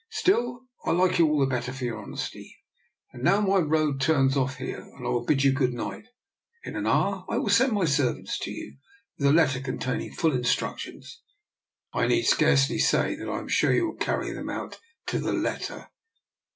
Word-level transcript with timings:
Still, 0.09 0.61
I 0.83 0.93
like 0.93 1.19
you 1.19 1.27
all 1.27 1.39
the 1.39 1.45
better 1.45 1.71
for 1.71 1.83
your 1.85 2.01
honesty. 2.01 2.57
Now 3.13 3.39
my 3.39 3.57
road 3.59 4.01
turns 4.01 4.35
off 4.35 4.57
here, 4.57 4.79
and 4.81 5.05
I 5.05 5.09
will 5.11 5.23
bid 5.23 5.43
you 5.43 5.51
good 5.53 5.73
night. 5.73 6.07
In 6.63 6.75
an 6.75 6.87
hour 6.87 7.23
I 7.29 7.37
will 7.37 7.49
send 7.49 7.73
my 7.73 7.85
servant 7.85 8.27
to 8.41 8.49
you 8.49 8.77
with 9.19 9.27
a 9.27 9.31
letter 9.31 9.59
containing 9.59 10.13
full 10.13 10.31
instructions. 10.33 11.21
I 11.93 12.07
need 12.07 12.23
scarcely 12.23 12.79
say 12.79 13.13
that 13.13 13.29
I 13.29 13.37
am 13.37 13.47
sure 13.47 13.71
you 13.73 13.89
will 13.89 13.95
carry 13.97 14.31
them 14.33 14.49
out 14.49 14.79
to 15.05 15.19
the 15.19 15.33
letter." 15.33 15.91